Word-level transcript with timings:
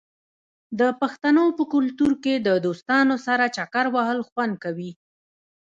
د 0.79 0.81
پښتنو 1.01 1.43
په 1.57 1.63
کلتور 1.73 2.11
کې 2.23 2.33
د 2.47 2.49
دوستانو 2.65 3.15
سره 3.27 3.45
چکر 3.57 3.85
وهل 3.95 4.19
خوند 4.29 4.53
کوي. 4.63 4.91